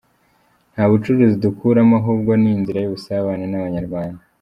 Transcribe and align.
Nta 0.73 0.83
bucuruzi 0.89 1.35
dukuramo 1.45 1.95
ahubwo 2.01 2.31
ni 2.41 2.49
inzira 2.55 2.79
y’ubusabane 2.81 3.45
n’Abanyarwanda. 3.49 4.21